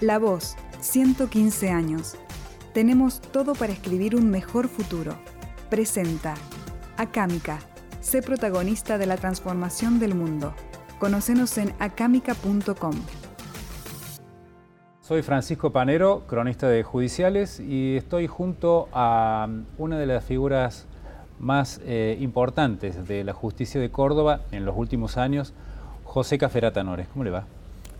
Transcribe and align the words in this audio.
La 0.00 0.18
Voz, 0.18 0.56
115 0.80 1.70
años. 1.70 2.16
Tenemos 2.72 3.20
todo 3.20 3.54
para 3.54 3.72
escribir 3.72 4.16
un 4.16 4.28
mejor 4.28 4.66
futuro. 4.66 5.14
Presenta 5.70 6.34
Acámica. 6.96 7.60
Sé 8.00 8.20
protagonista 8.20 8.98
de 8.98 9.06
la 9.06 9.16
transformación 9.16 10.00
del 10.00 10.16
mundo. 10.16 10.52
Conocenos 10.98 11.56
en 11.58 11.72
acámica.com. 11.78 12.94
Soy 15.00 15.22
Francisco 15.22 15.70
Panero, 15.70 16.26
cronista 16.26 16.68
de 16.68 16.82
Judiciales, 16.82 17.60
y 17.60 17.96
estoy 17.96 18.26
junto 18.26 18.88
a 18.92 19.48
una 19.78 19.96
de 19.96 20.06
las 20.06 20.24
figuras 20.24 20.86
más 21.38 21.80
eh, 21.84 22.18
importantes 22.20 23.06
de 23.06 23.22
la 23.22 23.32
justicia 23.32 23.80
de 23.80 23.90
Córdoba 23.90 24.40
en 24.50 24.64
los 24.64 24.76
últimos 24.76 25.16
años, 25.18 25.54
José 26.02 26.36
Caferatanores. 26.36 27.06
¿Cómo 27.08 27.22
le 27.22 27.30
va? 27.30 27.44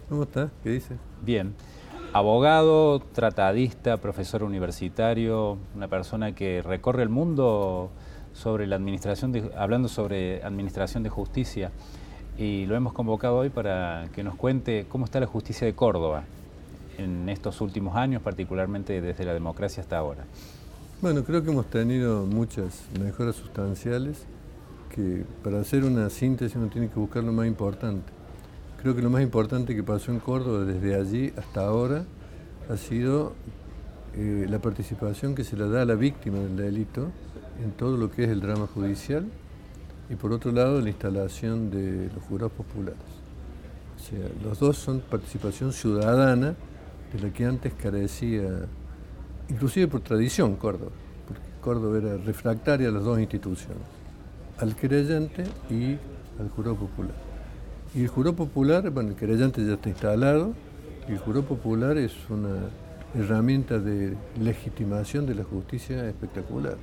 ¿Cómo 0.09 0.25
está? 0.25 0.51
¿Qué 0.65 0.71
dice? 0.71 0.97
Bien. 1.23 1.55
Abogado, 2.15 3.01
tratadista, 3.01 3.97
profesor 3.97 4.45
universitario, 4.45 5.59
una 5.75 5.89
persona 5.89 6.33
que 6.33 6.63
recorre 6.63 7.03
el 7.03 7.09
mundo 7.09 7.91
sobre 8.33 8.69
la 8.69 8.77
administración 8.77 9.51
hablando 9.57 9.89
sobre 9.89 10.41
administración 10.45 11.03
de 11.03 11.09
justicia 11.09 11.73
y 12.39 12.67
lo 12.67 12.77
hemos 12.77 12.93
convocado 12.93 13.39
hoy 13.39 13.49
para 13.49 14.05
que 14.15 14.23
nos 14.23 14.37
cuente 14.37 14.87
cómo 14.89 15.07
está 15.07 15.19
la 15.19 15.27
justicia 15.27 15.67
de 15.67 15.75
Córdoba 15.75 16.23
en 16.99 17.29
estos 17.29 17.61
últimos 17.61 17.97
años, 17.97 18.23
particularmente 18.23 19.01
desde 19.01 19.25
la 19.25 19.35
democracia 19.35 19.83
hasta 19.83 19.99
ahora? 19.99 20.23
Bueno, 21.03 21.25
creo 21.25 21.43
que 21.43 21.51
hemos 21.51 21.67
tenido 21.67 22.27
muchas 22.27 22.85
mejoras 22.97 23.35
sustanciales 23.35 24.25
que 24.95 25.25
para 25.43 25.59
hacer 25.59 25.83
una 25.83 26.09
síntesis 26.11 26.55
uno 26.55 26.69
tiene 26.69 26.89
que 26.91 27.01
buscar 27.01 27.25
lo 27.25 27.33
más 27.33 27.49
importante. 27.49 28.24
Creo 28.85 28.95
que 28.95 29.01
lo 29.01 29.09
más 29.09 29.23
importante 29.23 29.75
que 29.75 29.83
pasó 29.83 30.13
en 30.13 30.21
Córdoba 30.21 30.67
desde 30.67 30.95
allí 30.95 31.33
hasta 31.39 31.63
ahora 31.65 32.05
ha 32.69 32.77
sido 32.77 33.33
eh, 34.15 34.45
la 34.47 34.59
participación 34.59 35.35
que 35.35 35.43
se 35.43 35.57
le 35.57 35.71
da 35.71 35.81
a 35.81 35.85
la 35.87 35.95
víctima 35.95 36.37
del 36.37 36.55
delito 36.55 37.11
en 37.65 37.71
todo 37.71 37.97
lo 37.97 38.11
que 38.11 38.25
es 38.25 38.29
el 38.29 38.43
drama 38.43 38.67
judicial 38.67 39.25
y 40.11 40.17
por 40.17 40.33
otro 40.33 40.53
lado 40.53 40.83
la 40.83 40.91
instalación 40.91 41.71
de 41.71 42.11
los 42.15 42.23
jurados 42.25 42.53
populares. 42.53 43.01
O 43.97 44.01
sea, 44.01 44.29
los 44.45 44.59
dos 44.59 44.77
son 44.77 45.01
participación 45.01 45.73
ciudadana 45.73 46.55
de 47.11 47.21
la 47.23 47.33
que 47.33 47.47
antes 47.47 47.73
carecía, 47.73 48.67
inclusive 49.49 49.89
por 49.89 50.03
tradición 50.03 50.57
Córdoba, 50.57 50.93
porque 51.27 51.43
Córdoba 51.63 51.97
era 51.97 52.17
refractaria 52.19 52.91
a 52.91 52.93
las 52.93 53.03
dos 53.05 53.19
instituciones, 53.19 53.89
al 54.59 54.77
querellante 54.77 55.45
y 55.71 55.97
al 56.39 56.51
jurado 56.51 56.77
popular. 56.77 57.34
Y 57.95 58.03
el 58.03 58.09
jurado 58.09 58.35
popular, 58.35 58.91
bueno, 58.91 59.11
el 59.11 59.17
querellante 59.17 59.65
ya 59.65 59.75
está 59.75 59.89
instalado, 59.89 60.53
el 61.09 61.19
jurado 61.19 61.45
popular 61.45 61.97
es 61.97 62.13
una 62.29 62.69
herramienta 63.15 63.79
de 63.79 64.17
legitimación 64.41 65.27
de 65.27 65.37
la 65.37 65.45
justicia 65.45 66.09
espectacular. 66.09 66.77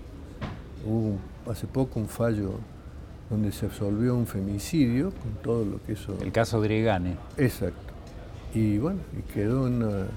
Hubo 0.85 1.17
hace 1.51 1.67
poco 1.67 1.99
un 1.99 2.07
fallo 2.07 2.53
donde 3.29 3.51
se 3.51 3.65
absolvió 3.65 4.15
un 4.15 4.27
femicidio 4.27 5.11
con 5.11 5.33
todo 5.43 5.65
lo 5.65 5.83
que 5.83 5.93
eso... 5.93 6.17
El 6.21 6.31
caso 6.31 6.61
Drigane. 6.61 7.17
Exacto 7.37 7.91
y 8.53 8.77
bueno, 8.77 8.99
y 9.17 9.21
quedó 9.33 9.63
una, 9.63 10.07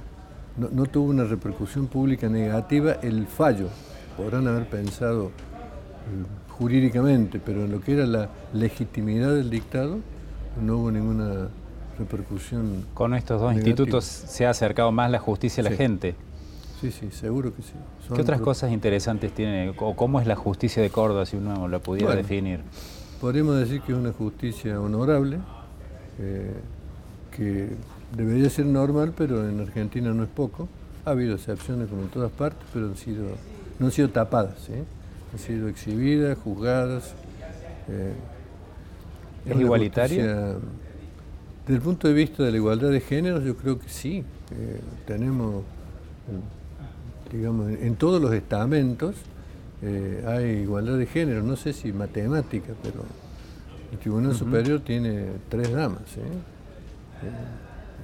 no, 0.57 0.87
tuvo 0.87 1.11
una 1.11 1.25
repercusión 1.25 1.87
pública 1.87 2.29
negativa 2.29 2.95
el 3.03 3.27
fallo. 3.27 3.69
Podrán 4.17 4.47
haber 4.49 4.69
pensado 4.69 5.27
eh, 5.27 5.31
jurídicamente, 6.51 7.41
pero 7.45 7.65
en 7.65 7.73
lo 7.73 7.81
que 7.81 7.95
era 7.95 8.07
la 8.07 8.29
legitimidad 8.53 9.35
del 9.35 9.51
dictado 9.51 9.99
no 10.61 10.79
hubo 10.79 10.91
ninguna 10.91 11.49
repercusión. 11.99 12.85
Con 12.95 13.15
estos 13.15 13.41
dos 13.41 13.55
institutos 13.55 14.05
se 14.05 14.47
ha 14.47 14.51
acercado 14.51 14.93
más 14.93 15.11
la 15.11 15.19
justicia 15.19 15.63
a 15.63 15.71
la 15.71 15.77
gente. 15.77 16.15
Sí, 16.81 16.91
sí, 16.91 17.11
seguro 17.11 17.55
que 17.55 17.63
sí. 17.63 17.73
¿Qué 18.15 18.21
otras 18.21 18.41
cosas 18.41 18.73
interesantes 18.73 19.33
tiene 19.33 19.75
o 19.79 19.97
cómo 19.97 20.21
es 20.21 20.27
la 20.27 20.37
justicia 20.37 20.83
de 20.83 20.91
Córdoba 20.91 21.25
si 21.25 21.37
uno 21.37 21.67
la 21.69 21.79
pudiera 21.79 22.15
definir? 22.15 22.61
Podríamos 23.21 23.57
decir 23.59 23.81
que 23.81 23.93
es 23.93 23.99
una 23.99 24.13
justicia 24.13 24.79
honorable, 24.81 25.39
eh, 26.19 26.53
que 27.35 27.71
debería 28.15 28.51
ser 28.51 28.67
normal, 28.67 29.15
pero 29.17 29.49
en 29.49 29.61
Argentina 29.61 30.13
no 30.13 30.25
es 30.25 30.29
poco. 30.29 30.69
Ha 31.07 31.11
habido 31.11 31.35
excepciones 31.35 31.89
como 31.89 32.03
en 32.03 32.09
todas 32.09 32.31
partes, 32.33 32.67
pero 32.73 32.87
han 32.87 32.97
sido, 32.97 33.25
no 33.79 33.87
han 33.87 33.93
sido 33.93 34.11
tapadas, 34.11 34.69
¿eh? 34.69 34.85
han 35.33 35.39
sido 35.39 35.69
exhibidas, 35.69 36.37
juzgadas. 36.39 37.15
Eh, 37.89 38.13
¿Es, 39.47 39.61
igualitaria? 39.61 40.57
desde 41.67 41.77
el 41.77 41.81
punto 41.81 42.09
de 42.09 42.15
vista 42.15 42.43
de 42.43 42.51
la 42.51 42.57
igualdad 42.57 42.91
de 42.91 43.01
género, 43.01 43.41
yo 43.41 43.57
creo 43.57 43.79
que 43.79 43.89
sí. 43.89 44.25
tenemos, 45.07 45.65
digamos, 47.33 47.71
en 47.71 47.97
todos 47.97 48.21
los 48.21 48.33
estamentos 48.33 49.15
eh, 49.85 50.25
hay 50.27 50.63
igualdad 50.63 50.97
de 50.97 51.07
género. 51.07 51.43
No 51.43 51.57
sé 51.57 51.73
si 51.75 51.93
matemática, 51.93 52.73
pero 52.83 53.05
el 53.93 53.99
Tribunal 53.99 54.35
Superior 54.35 54.81
tiene 54.81 55.27
tres 55.49 55.73
damas. 55.73 56.03
¿eh? 56.17 57.31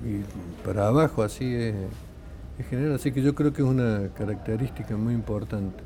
y 0.02 0.64
para 0.64 0.88
abajo 0.88 1.22
así 1.22 1.54
es, 1.54 1.74
general. 2.68 2.94
Así 2.94 3.12
que 3.12 3.22
yo 3.22 3.34
creo 3.34 3.52
que 3.52 3.62
es 3.62 3.68
una 3.68 4.08
característica 4.16 4.96
muy 4.96 5.14
importante. 5.14 5.82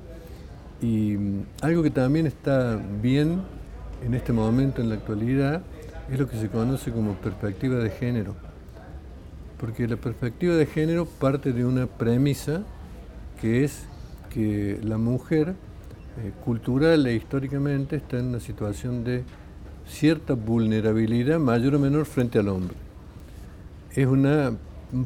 Y 0.82 1.16
mm, 1.16 1.47
algo 1.62 1.82
que 1.84 1.91
también 1.91 2.26
está 2.26 2.76
bien 3.00 3.43
en 4.03 4.15
este 4.15 4.32
momento, 4.32 4.81
en 4.81 4.88
la 4.88 4.97
actualidad, 4.97 5.62
es 6.10 6.19
lo 6.19 6.28
que 6.28 6.37
se 6.37 6.49
conoce 6.49 6.93
como 6.93 7.15
perspectiva 7.15 7.77
de 7.77 7.91
género. 7.91 8.34
Porque 9.59 9.87
la 9.87 9.97
perspectiva 9.97 10.55
de 10.55 10.66
género 10.66 11.06
parte 11.06 11.53
de 11.53 11.65
una 11.65 11.87
premisa 11.87 12.62
que 13.41 13.65
es 13.65 13.87
que 14.31 14.81
la 14.82 14.99
mujer, 14.99 15.55
eh, 16.19 16.32
cultural 16.44 17.06
e 17.06 17.15
históricamente, 17.15 17.97
está 17.97 18.19
en 18.19 18.27
una 18.27 18.41
situación 18.41 19.05
de 19.05 19.22
cierta 19.87 20.34
vulnerabilidad 20.34 21.38
mayor 21.38 21.75
o 21.75 21.78
menor 21.78 22.06
frente 22.06 22.38
al 22.38 22.49
hombre 22.49 22.84
es 23.94 24.06
un 24.06 24.59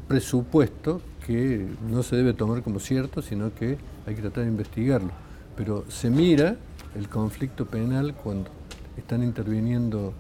presupuesto 0.07 1.01
que 1.27 1.67
no 1.89 2.03
se 2.03 2.17
debe 2.17 2.33
tomar 2.33 2.63
como 2.63 2.81
cierto, 2.81 3.21
sino 3.21 3.55
que 3.55 3.77
hay 4.07 4.15
que 4.15 4.23
tratar 4.23 4.45
de 4.45 4.51
investigarlo. 4.51 5.11
Pero 5.57 5.85
se 5.89 6.09
mira 6.09 6.57
el 6.95 7.09
conflicto 7.09 7.67
penal 7.67 8.15
cuando 8.15 8.51
están 8.99 9.23
interviniendo 9.23 10.13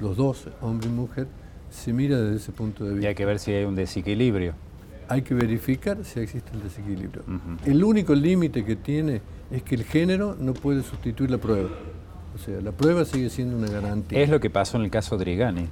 los 0.00 0.16
dos, 0.16 0.48
hombre 0.60 0.88
y 0.88 0.92
mujer, 0.92 1.26
se 1.70 1.92
mira 1.92 2.20
desde 2.20 2.36
ese 2.36 2.52
punto 2.52 2.84
de 2.84 2.90
vista. 2.90 3.04
Y 3.04 3.08
hay 3.08 3.14
que 3.14 3.24
ver 3.24 3.38
si 3.38 3.52
hay 3.52 3.64
un 3.64 3.74
desequilibrio. 3.74 4.54
Hay 5.08 5.22
que 5.22 5.34
verificar 5.34 5.98
si 6.04 6.20
existe 6.20 6.50
el 6.52 6.62
desequilibrio. 6.62 7.22
El 7.64 7.84
único 7.84 8.14
límite 8.14 8.64
que 8.64 8.76
tiene 8.76 9.20
es 9.50 9.62
que 9.62 9.74
el 9.74 9.84
género 9.84 10.36
no 10.38 10.54
puede 10.54 10.82
sustituir 10.82 11.30
la 11.30 11.38
prueba. 11.38 11.68
O 12.34 12.38
sea, 12.38 12.60
la 12.60 12.72
prueba 12.72 13.04
sigue 13.04 13.30
siendo 13.30 13.56
una 13.56 13.68
garantía. 13.68 14.20
Es 14.20 14.28
lo 14.28 14.40
que 14.40 14.50
pasó 14.50 14.76
en 14.78 14.84
el 14.84 14.90
caso 14.90 15.16
de 15.16 15.24
Drigani. 15.24 15.68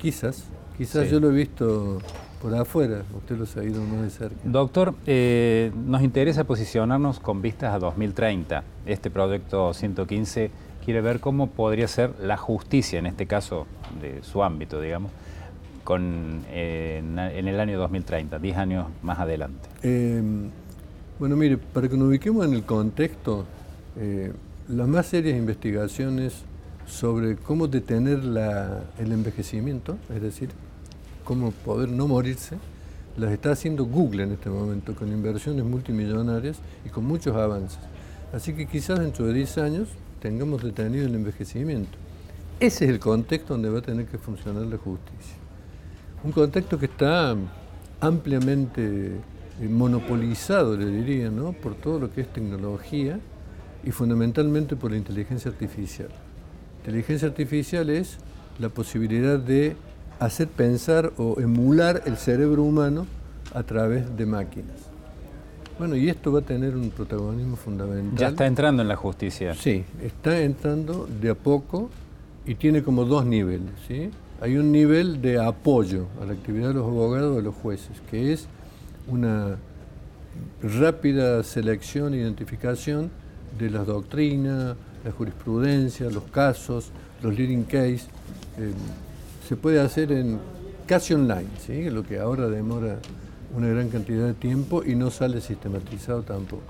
Quizás, 0.00 0.44
Quizás 0.78 1.10
yo 1.10 1.18
lo 1.18 1.30
he 1.30 1.34
visto 1.34 1.98
por 2.40 2.54
afuera, 2.54 3.02
usted 3.16 3.36
lo 3.36 3.44
ha 3.60 3.64
ido 3.64 3.82
más 3.82 4.02
de 4.02 4.10
cerca. 4.10 4.36
Doctor, 4.44 4.94
eh, 5.06 5.72
nos 5.74 6.02
interesa 6.02 6.44
posicionarnos 6.44 7.18
con 7.18 7.42
vistas 7.42 7.74
a 7.74 7.80
2030. 7.80 8.62
Este 8.86 9.10
proyecto 9.10 9.74
115 9.74 10.52
quiere 10.88 11.02
ver 11.02 11.20
cómo 11.20 11.48
podría 11.48 11.86
ser 11.86 12.14
la 12.18 12.38
justicia, 12.38 12.98
en 12.98 13.04
este 13.04 13.26
caso 13.26 13.66
de 14.00 14.22
su 14.22 14.42
ámbito, 14.42 14.80
digamos, 14.80 15.12
con, 15.84 16.46
eh, 16.48 17.02
en, 17.04 17.46
el 17.46 17.60
año 17.60 17.78
2030, 17.78 18.38
10 18.38 18.56
años 18.56 18.86
más 19.02 19.18
adelante. 19.18 19.68
Eh, 19.82 20.22
bueno, 21.18 21.36
mire, 21.36 21.58
para 21.58 21.90
que 21.90 21.96
nos 21.98 22.08
ubiquemos 22.08 22.46
en 22.46 22.54
el 22.54 22.62
contexto, 22.62 23.44
las 24.66 24.88
más 24.88 25.04
serias 25.08 25.36
investigaciones 25.36 26.44
sobre 26.86 27.36
cómo 27.36 27.68
detener 27.68 28.20
el 28.98 29.12
envejecimiento, 29.12 29.98
es 30.08 30.22
decir, 30.22 30.48
cómo 31.22 31.50
poder 31.50 31.90
no 31.90 32.08
morirse, 32.08 32.56
las 33.18 33.30
está 33.30 33.52
haciendo 33.52 33.84
Google 33.84 34.22
en 34.22 34.32
este 34.32 34.48
momento, 34.48 34.94
con 34.94 35.08
inversiones 35.08 35.66
multimillonarias 35.66 36.56
y 36.86 36.88
con 36.88 37.04
muchos 37.04 37.36
avances. 37.36 37.78
Así 38.32 38.54
que 38.54 38.66
quizás 38.66 39.00
dentro 39.00 39.26
de 39.26 39.34
10 39.34 39.58
años 39.58 39.88
tengamos 40.20 40.62
detenido 40.62 41.06
el 41.06 41.14
envejecimiento. 41.14 41.96
Ese 42.60 42.84
es 42.84 42.90
el 42.90 42.98
contexto 42.98 43.54
donde 43.54 43.70
va 43.70 43.78
a 43.78 43.82
tener 43.82 44.06
que 44.06 44.18
funcionar 44.18 44.62
la 44.66 44.76
justicia. 44.76 45.36
Un 46.24 46.32
contexto 46.32 46.78
que 46.78 46.86
está 46.86 47.36
ampliamente 48.00 49.12
eh, 49.60 49.68
monopolizado, 49.68 50.76
le 50.76 50.86
diría, 50.86 51.30
¿no? 51.30 51.52
por 51.52 51.74
todo 51.76 52.00
lo 52.00 52.12
que 52.12 52.22
es 52.22 52.32
tecnología 52.32 53.20
y 53.84 53.90
fundamentalmente 53.92 54.74
por 54.74 54.90
la 54.90 54.96
inteligencia 54.96 55.50
artificial. 55.50 56.08
Inteligencia 56.78 57.28
artificial 57.28 57.90
es 57.90 58.18
la 58.58 58.68
posibilidad 58.68 59.38
de 59.38 59.76
hacer 60.18 60.48
pensar 60.48 61.12
o 61.16 61.40
emular 61.40 62.02
el 62.06 62.16
cerebro 62.16 62.64
humano 62.64 63.06
a 63.54 63.62
través 63.62 64.16
de 64.16 64.26
máquinas. 64.26 64.87
Bueno, 65.78 65.94
y 65.94 66.08
esto 66.08 66.32
va 66.32 66.40
a 66.40 66.42
tener 66.42 66.74
un 66.74 66.90
protagonismo 66.90 67.56
fundamental. 67.56 68.18
Ya 68.18 68.28
está 68.28 68.46
entrando 68.46 68.82
en 68.82 68.88
la 68.88 68.96
justicia. 68.96 69.54
Sí, 69.54 69.84
está 70.02 70.40
entrando 70.40 71.06
de 71.20 71.30
a 71.30 71.34
poco 71.34 71.88
y 72.44 72.56
tiene 72.56 72.82
como 72.82 73.04
dos 73.04 73.24
niveles. 73.24 73.70
¿sí? 73.86 74.10
Hay 74.40 74.56
un 74.56 74.72
nivel 74.72 75.22
de 75.22 75.40
apoyo 75.40 76.06
a 76.20 76.24
la 76.24 76.32
actividad 76.32 76.68
de 76.68 76.74
los 76.74 76.84
abogados 76.84 77.36
de 77.36 77.42
los 77.42 77.54
jueces, 77.54 78.00
que 78.10 78.32
es 78.32 78.48
una 79.06 79.56
rápida 80.62 81.42
selección 81.44 82.14
e 82.14 82.18
identificación 82.18 83.10
de 83.56 83.70
las 83.70 83.86
doctrinas, 83.86 84.76
la 85.04 85.12
jurisprudencia, 85.12 86.10
los 86.10 86.24
casos, 86.24 86.90
los 87.22 87.36
leading 87.36 87.64
case. 87.64 88.06
Eh, 88.58 88.72
se 89.48 89.56
puede 89.56 89.80
hacer 89.80 90.10
en 90.10 90.38
casi 90.86 91.14
online, 91.14 91.48
¿sí? 91.64 91.88
lo 91.88 92.02
que 92.02 92.18
ahora 92.18 92.48
demora 92.48 92.98
una 93.54 93.68
gran 93.68 93.88
cantidad 93.88 94.26
de 94.26 94.34
tiempo 94.34 94.82
y 94.84 94.94
no 94.94 95.10
sale 95.10 95.40
sistematizado 95.40 96.22
tampoco. 96.22 96.62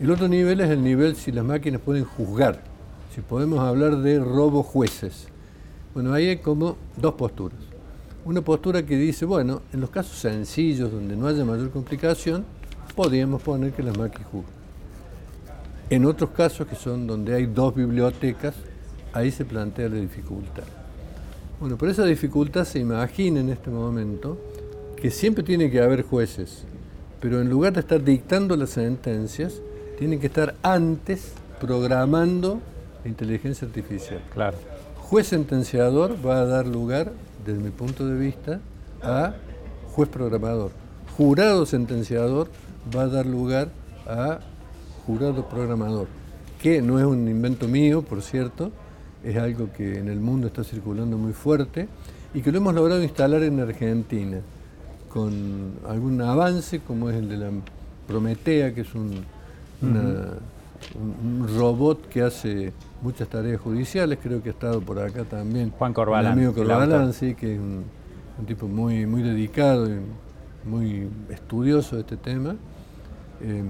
El 0.00 0.10
otro 0.10 0.28
nivel 0.28 0.60
es 0.60 0.70
el 0.70 0.82
nivel 0.82 1.16
si 1.16 1.32
las 1.32 1.44
máquinas 1.44 1.80
pueden 1.80 2.04
juzgar, 2.04 2.62
si 3.14 3.20
podemos 3.20 3.60
hablar 3.60 3.98
de 3.98 4.18
robo 4.18 4.62
jueces. 4.62 5.28
Bueno, 5.94 6.12
ahí 6.12 6.28
hay 6.28 6.38
como 6.38 6.76
dos 6.96 7.14
posturas. 7.14 7.58
Una 8.24 8.40
postura 8.40 8.84
que 8.84 8.96
dice, 8.96 9.24
bueno, 9.24 9.62
en 9.72 9.80
los 9.80 9.90
casos 9.90 10.18
sencillos 10.18 10.90
donde 10.92 11.16
no 11.16 11.26
haya 11.26 11.44
mayor 11.44 11.70
complicación, 11.70 12.44
podríamos 12.94 13.42
poner 13.42 13.72
que 13.72 13.82
las 13.82 13.96
máquinas 13.96 14.28
juzguen. 14.30 14.62
En 15.90 16.06
otros 16.06 16.30
casos 16.30 16.66
que 16.66 16.74
son 16.74 17.06
donde 17.06 17.34
hay 17.34 17.46
dos 17.46 17.74
bibliotecas, 17.74 18.54
ahí 19.12 19.30
se 19.30 19.44
plantea 19.44 19.88
la 19.88 19.96
dificultad. 19.96 20.64
Bueno, 21.60 21.76
por 21.76 21.88
esa 21.88 22.04
dificultad 22.04 22.64
se 22.64 22.78
imagina 22.78 23.40
en 23.40 23.50
este 23.50 23.70
momento 23.70 24.38
que 25.02 25.10
siempre 25.10 25.42
tiene 25.42 25.68
que 25.68 25.80
haber 25.80 26.02
jueces, 26.02 26.62
pero 27.20 27.40
en 27.40 27.50
lugar 27.50 27.72
de 27.72 27.80
estar 27.80 28.04
dictando 28.04 28.56
las 28.56 28.70
sentencias, 28.70 29.60
tienen 29.98 30.20
que 30.20 30.28
estar 30.28 30.54
antes 30.62 31.32
programando 31.60 32.60
la 33.02 33.10
inteligencia 33.10 33.66
artificial. 33.66 34.22
Claro. 34.32 34.56
Juez 34.94 35.26
sentenciador 35.26 36.14
va 36.24 36.38
a 36.38 36.46
dar 36.46 36.68
lugar, 36.68 37.10
desde 37.44 37.58
mi 37.58 37.70
punto 37.70 38.06
de 38.06 38.16
vista, 38.16 38.60
a 39.02 39.34
juez 39.90 40.08
programador. 40.08 40.70
Jurado 41.16 41.66
sentenciador 41.66 42.46
va 42.96 43.02
a 43.02 43.08
dar 43.08 43.26
lugar 43.26 43.70
a 44.06 44.38
jurado 45.04 45.48
programador, 45.48 46.06
que 46.62 46.80
no 46.80 47.00
es 47.00 47.04
un 47.04 47.26
invento 47.26 47.66
mío, 47.66 48.02
por 48.02 48.22
cierto, 48.22 48.70
es 49.24 49.36
algo 49.36 49.72
que 49.72 49.98
en 49.98 50.06
el 50.06 50.20
mundo 50.20 50.46
está 50.46 50.62
circulando 50.62 51.18
muy 51.18 51.32
fuerte 51.32 51.88
y 52.32 52.40
que 52.40 52.52
lo 52.52 52.58
hemos 52.58 52.72
logrado 52.72 53.02
instalar 53.02 53.42
en 53.42 53.58
Argentina 53.58 54.38
con 55.12 55.74
algún 55.86 56.20
avance 56.22 56.80
como 56.80 57.10
es 57.10 57.16
el 57.16 57.28
de 57.28 57.36
la 57.36 57.50
Prometea, 58.06 58.74
que 58.74 58.80
es 58.80 58.94
un, 58.94 59.24
robot 61.56 62.08
que 62.08 62.22
hace 62.22 62.72
muchas 63.02 63.28
tareas 63.28 63.60
judiciales, 63.60 64.18
creo 64.22 64.42
que 64.42 64.48
ha 64.48 64.52
estado 64.52 64.80
por 64.80 64.98
acá 64.98 65.24
también. 65.24 65.70
Juan 65.70 65.92
Corbalán. 65.92 66.32
amigo 66.32 66.54
Corbalán, 66.54 67.12
sí, 67.12 67.34
que 67.34 67.54
es 67.54 67.60
un, 67.60 67.84
tipo 68.46 68.66
muy, 68.66 69.06
muy 69.06 69.22
dedicado 69.22 69.86
y 69.88 70.00
muy 70.64 71.08
estudioso 71.30 71.96
de 71.96 72.02
este 72.02 72.16
tema. 72.16 72.56
Em, 73.40 73.66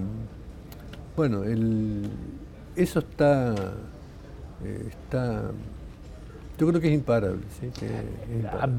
bueno, 1.17 1.43
el, 1.45 2.09
eso 2.77 3.01
está, 3.01 3.55
eh, 4.65 4.89
está, 4.89 5.51
yo 6.63 6.69
creo 6.69 6.81
que 6.81 6.87
es 6.87 6.95
imparable, 6.95 7.41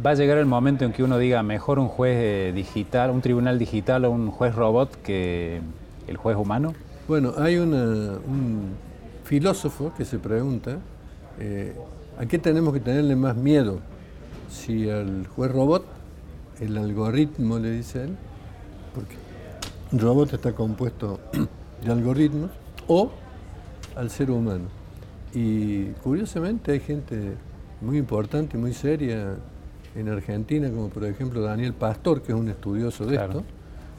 Va 0.05 0.11
a 0.11 0.13
llegar 0.13 0.37
el 0.37 0.45
momento 0.45 0.85
en 0.85 0.93
que 0.93 1.03
uno 1.03 1.17
diga 1.17 1.43
mejor 1.43 1.79
un 1.79 1.89
juez 1.89 2.15
eh, 2.17 2.51
digital, 2.55 3.11
un 3.11 3.19
tribunal 3.19 3.59
digital 3.59 4.05
o 4.05 4.11
un 4.11 4.31
juez 4.31 4.55
robot 4.55 5.01
que 5.01 5.59
el 6.07 6.15
juez 6.15 6.37
humano. 6.37 6.73
Bueno, 7.09 7.33
hay 7.37 7.57
un 7.57 8.69
filósofo 9.25 9.93
que 9.97 10.05
se 10.05 10.17
pregunta 10.17 10.77
eh, 11.41 11.75
a 12.17 12.25
qué 12.25 12.39
tenemos 12.39 12.73
que 12.73 12.79
tenerle 12.79 13.17
más 13.17 13.35
miedo, 13.35 13.79
si 14.49 14.89
al 14.89 15.27
juez 15.27 15.51
robot, 15.51 15.85
el 16.61 16.77
algoritmo 16.77 17.59
le 17.59 17.71
dice 17.71 18.05
él, 18.05 18.15
porque 18.95 19.15
el 19.91 19.99
robot 19.99 20.31
está 20.31 20.53
compuesto 20.53 21.19
de 21.83 21.91
algoritmos 21.91 22.49
o 22.87 23.11
al 23.97 24.09
ser 24.09 24.31
humano. 24.31 24.69
Y 25.33 25.87
curiosamente 26.03 26.71
hay 26.71 26.79
gente 26.79 27.35
muy 27.83 27.97
importante 27.97 28.57
muy 28.57 28.73
seria 28.73 29.35
en 29.95 30.09
Argentina, 30.09 30.69
como 30.69 30.89
por 30.89 31.05
ejemplo 31.05 31.41
Daniel 31.41 31.73
Pastor, 31.73 32.21
que 32.21 32.31
es 32.31 32.37
un 32.37 32.49
estudioso 32.49 33.05
de 33.05 33.15
esto. 33.15 33.43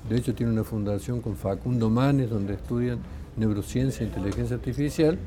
De 0.09 0.17
hecho, 0.17 0.35
tiene 0.35 0.53
una 0.53 0.65
fundación 0.65 1.21
con 1.21 1.37
Facundo 1.37 1.89
Manes, 1.89 2.29
donde 2.29 2.55
estudian 2.55 2.99
neurociencia 3.37 4.05
e 4.05 4.09
inteligencia 4.09 4.57
artificial. 4.57 5.19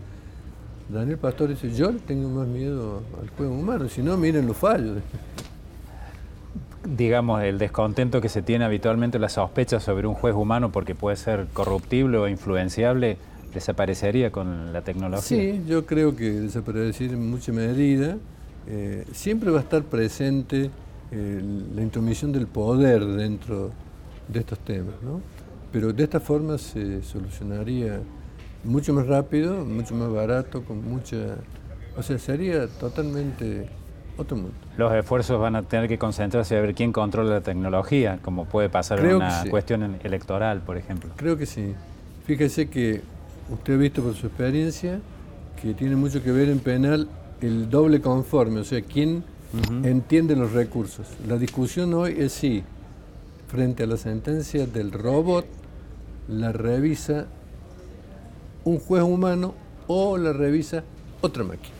Daniel 0.89 1.17
Pastor 1.17 1.49
dice, 1.49 1.73
yo 1.73 1.91
tengo 1.95 2.29
más 2.29 2.47
miedo 2.47 3.01
al 3.21 3.29
juego 3.29 3.53
humano, 3.53 3.89
si 3.89 4.01
no, 4.01 4.17
miren 4.17 4.47
los 4.47 4.57
fallos 4.57 4.97
digamos, 6.95 7.43
el 7.43 7.57
descontento 7.57 8.21
que 8.21 8.29
se 8.29 8.41
tiene 8.41 8.65
habitualmente, 8.65 9.19
la 9.19 9.29
sospecha 9.29 9.79
sobre 9.79 10.07
un 10.07 10.13
juez 10.13 10.35
humano 10.35 10.71
porque 10.71 10.95
puede 10.95 11.17
ser 11.17 11.47
corruptible 11.53 12.17
o 12.17 12.27
influenciable, 12.27 13.17
desaparecería 13.53 14.31
con 14.31 14.71
la 14.71 14.81
tecnología. 14.81 15.21
Sí, 15.21 15.63
yo 15.67 15.85
creo 15.85 16.15
que 16.15 16.31
desaparecería 16.31 17.17
en 17.17 17.29
mucha 17.29 17.51
medida. 17.51 18.17
Eh, 18.69 19.05
siempre 19.13 19.49
va 19.51 19.59
a 19.59 19.61
estar 19.61 19.83
presente 19.83 20.69
eh, 21.11 21.41
la 21.75 21.81
intromisión 21.81 22.31
del 22.31 22.47
poder 22.47 23.05
dentro 23.05 23.71
de 24.27 24.39
estos 24.39 24.59
temas, 24.59 24.95
¿no? 25.01 25.21
Pero 25.71 25.93
de 25.93 26.03
esta 26.03 26.19
forma 26.19 26.57
se 26.57 27.01
solucionaría 27.01 27.99
mucho 28.63 28.93
más 28.93 29.07
rápido, 29.07 29.65
mucho 29.65 29.95
más 29.95 30.11
barato, 30.11 30.63
con 30.63 30.83
mucha... 30.89 31.37
O 31.95 32.03
sea, 32.03 32.17
sería 32.19 32.67
totalmente 32.67 33.67
los 34.77 34.93
esfuerzos 34.93 35.39
van 35.39 35.55
a 35.55 35.63
tener 35.63 35.87
que 35.87 35.97
concentrarse 35.97 36.57
a 36.57 36.61
ver 36.61 36.73
quién 36.73 36.91
controla 36.91 37.35
la 37.35 37.41
tecnología, 37.41 38.19
como 38.23 38.45
puede 38.45 38.69
pasar 38.69 38.99
en 38.99 39.15
una 39.15 39.43
cuestión 39.49 39.97
electoral, 40.03 40.61
por 40.61 40.77
ejemplo. 40.77 41.11
Creo 41.15 41.37
que 41.37 41.45
sí. 41.45 41.75
Fíjese 42.25 42.67
que 42.67 43.01
usted 43.51 43.75
ha 43.75 43.77
visto 43.77 44.01
por 44.01 44.15
su 44.15 44.27
experiencia 44.27 44.99
que 45.61 45.73
tiene 45.73 45.95
mucho 45.95 46.23
que 46.23 46.31
ver 46.31 46.49
en 46.49 46.59
penal 46.59 47.07
el 47.41 47.69
doble 47.69 48.01
conforme, 48.01 48.61
o 48.61 48.63
sea, 48.63 48.81
quién 48.81 49.23
entiende 49.83 50.35
los 50.35 50.51
recursos. 50.51 51.07
La 51.27 51.37
discusión 51.37 51.93
hoy 51.93 52.15
es 52.17 52.33
si, 52.33 52.63
frente 53.47 53.83
a 53.83 53.87
la 53.87 53.97
sentencia 53.97 54.65
del 54.67 54.91
robot, 54.91 55.45
la 56.27 56.51
revisa 56.51 57.27
un 58.65 58.79
juez 58.79 59.03
humano 59.03 59.53
o 59.87 60.17
la 60.17 60.33
revisa 60.33 60.83
otra 61.21 61.43
máquina. 61.43 61.75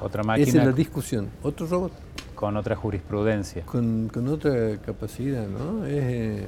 Otra 0.00 0.22
máquina. 0.22 0.48
Esa 0.48 0.58
es 0.58 0.66
la 0.66 0.72
discusión. 0.72 1.28
Otro 1.42 1.66
robot. 1.66 1.92
Con 2.34 2.56
otra 2.56 2.74
jurisprudencia. 2.74 3.64
Con, 3.64 4.10
otra 4.28 4.78
capacidad, 4.78 5.46
¿no? 5.46 5.84
Es, 5.84 5.92
eh, 5.92 6.46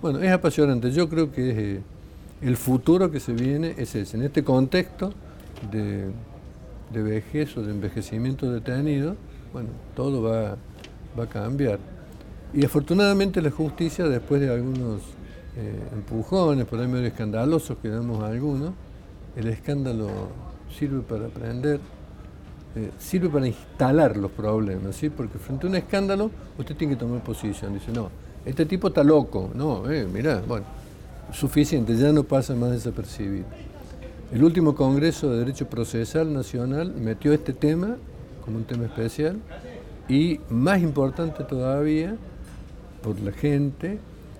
bueno, 0.00 0.20
es 0.20 0.30
apasionante. 0.30 0.90
Yo 0.92 1.08
creo 1.08 1.30
que 1.30 1.74
eh, 1.74 1.80
el 2.40 2.56
futuro 2.56 3.10
que 3.10 3.20
se 3.20 3.32
viene 3.32 3.74
es 3.76 3.94
ese. 3.94 4.16
En 4.16 4.22
este 4.22 4.44
contexto 4.44 5.12
de, 5.70 6.10
de 6.90 7.02
vejez 7.02 7.56
o 7.56 7.62
de 7.62 7.70
envejecimiento 7.70 8.50
detenido, 8.50 9.16
bueno, 9.52 9.70
todo 9.94 10.22
va, 10.22 10.56
va 11.18 11.24
a 11.24 11.28
cambiar. 11.28 11.78
Y 12.52 12.64
afortunadamente 12.64 13.40
la 13.40 13.50
justicia, 13.50 14.06
después 14.08 14.40
de 14.40 14.52
algunos 14.52 15.00
eh, 15.56 15.78
empujones, 15.92 16.66
por 16.66 16.80
ahí 16.80 16.88
medio 16.88 17.06
escandalosos 17.06 17.78
que 17.78 17.88
damos 17.88 18.22
algunos, 18.22 18.72
el 19.36 19.48
escándalo 19.48 20.08
sirve 20.76 21.00
para 21.02 21.26
aprender 21.26 21.80
eh, 22.76 22.92
sirve 22.98 23.28
para 23.28 23.48
instalar 23.48 24.16
los 24.16 24.30
problemas, 24.30 24.94
¿sí? 24.94 25.10
porque 25.10 25.38
frente 25.38 25.66
a 25.66 25.70
un 25.70 25.74
escándalo 25.74 26.30
usted 26.56 26.76
tiene 26.76 26.94
que 26.94 27.00
tomar 27.00 27.20
posición. 27.20 27.74
Dice, 27.74 27.90
no, 27.90 28.10
este 28.44 28.64
tipo 28.64 28.88
está 28.88 29.02
loco, 29.02 29.50
no, 29.54 29.90
eh, 29.90 30.06
mirá, 30.06 30.40
bueno, 30.46 30.66
suficiente, 31.32 31.96
ya 31.96 32.12
no 32.12 32.22
pasa 32.22 32.54
más 32.54 32.70
desapercibido. 32.70 33.46
El 34.32 34.44
último 34.44 34.76
Congreso 34.76 35.28
de 35.30 35.40
Derecho 35.40 35.66
Procesal 35.66 36.32
Nacional 36.32 36.94
metió 36.94 37.32
este 37.32 37.52
tema 37.52 37.96
como 38.44 38.58
un 38.58 38.64
tema 38.64 38.84
especial 38.84 39.38
y 40.08 40.38
más 40.48 40.80
importante 40.82 41.42
todavía, 41.42 42.14
por 43.02 43.18
la 43.18 43.32
gente, 43.32 43.98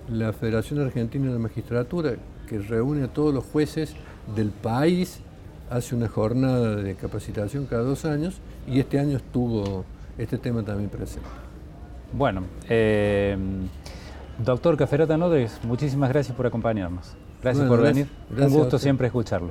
la 0.09 0.32
Federación 0.32 0.78
Argentina 0.80 1.32
de 1.32 1.38
Magistratura, 1.40 2.12
que 2.49 2.61
reúne 2.61 3.02
a 3.02 3.09
todos 3.09 3.35
los 3.35 3.44
jueces 3.44 3.97
del 4.37 4.50
país 4.50 5.23
hace 5.70 5.97
una 5.97 6.06
jornada 6.06 6.76
de 6.76 6.94
capacitación 6.94 7.66
cada 7.66 7.82
dos 7.82 8.04
años 8.04 8.40
y 8.68 8.78
este 8.78 9.00
año 9.00 9.16
estuvo 9.16 9.85
este 10.18 10.38
tema 10.38 10.62
también 10.62 10.88
presente. 10.88 11.28
Bueno, 12.12 12.42
eh, 12.68 13.37
doctor 14.38 14.76
Caferata 14.76 15.16
Nodres, 15.16 15.59
muchísimas 15.64 16.11
gracias 16.11 16.37
por 16.37 16.47
acompañarnos. 16.47 17.16
Gracias 17.42 17.66
por 17.66 17.82
venir. 17.82 18.06
Un 18.37 18.50
gusto 18.50 18.78
siempre 18.78 19.09
escucharlo. 19.09 19.50